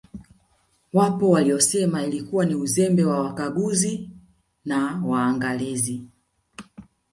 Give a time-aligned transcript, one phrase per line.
[0.93, 4.19] Wapo waliosema ilikuwa ni Uzembe wa Wakaguzi wa
[4.65, 6.07] na Waangalizi